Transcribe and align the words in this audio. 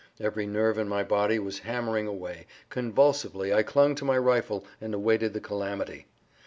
Every 0.19 0.47
nerve 0.47 0.79
in 0.79 0.89
my 0.89 1.03
body 1.03 1.37
was 1.37 1.59
hammering 1.59 2.07
away; 2.07 2.47
convulsively 2.71 3.53
I 3.53 3.61
clung 3.61 3.93
to 3.93 4.03
my 4.03 4.17
rifle, 4.17 4.65
and 4.81 4.95
awaited 4.95 5.33
the 5.33 5.39
calamity. 5.39 6.07